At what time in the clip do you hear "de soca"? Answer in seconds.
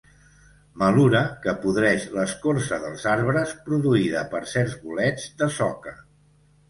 5.43-5.95